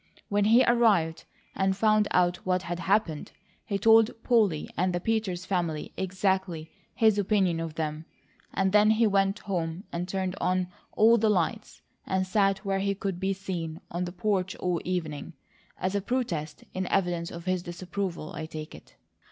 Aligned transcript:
When 0.29 0.45
he 0.45 0.63
arrived, 0.63 1.25
and 1.53 1.77
found 1.77 2.07
out 2.09 2.37
what 2.37 2.63
had 2.63 2.79
happened, 2.79 3.33
he 3.67 3.77
told 3.77 4.09
Polly 4.23 4.67
and 4.75 4.93
the 4.93 4.99
Peters 4.99 5.45
family 5.45 5.93
exactly 5.95 6.71
his 6.95 7.19
opinion 7.19 7.59
of 7.59 7.75
them; 7.75 8.05
and 8.51 8.71
then 8.71 8.89
he 8.89 9.05
went 9.05 9.37
home 9.37 9.83
and 9.91 10.07
turned 10.09 10.35
on 10.41 10.69
all 10.93 11.19
the 11.19 11.29
lights, 11.29 11.83
and 12.03 12.25
sat 12.25 12.65
where 12.65 12.79
he 12.79 12.95
could 12.95 13.19
be 13.19 13.31
seen 13.33 13.79
on 13.91 14.05
the 14.05 14.11
porch 14.11 14.55
all 14.55 14.81
evening, 14.83 15.33
as 15.79 15.93
a 15.93 16.01
protest 16.01 16.63
in 16.73 16.87
evidence 16.87 17.29
of 17.29 17.45
his 17.45 17.61
disapproval, 17.61 18.33
I 18.33 18.47
take 18.47 18.73
it." 18.73 18.95